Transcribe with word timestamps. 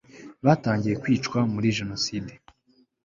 batangiye 0.45 0.95
kwicwa 1.01 1.39
muri 1.53 1.67
jenoside 1.77 2.31